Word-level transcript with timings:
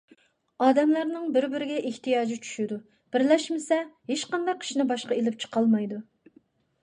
ئادەملەرنىڭ 0.67 1.25
بىر- 1.33 1.45
بىرىگە 1.55 1.75
ئېھتىياجى 1.89 2.37
چۈشىدۇ، 2.47 2.79
بىرلەشمىسە، 3.15 3.79
ھېچقانداق 4.13 4.65
ئىشنى 4.65 4.87
باشقا 4.93 5.19
ئېلىپ 5.19 5.37
چىقالمايدۇ. 5.45 6.01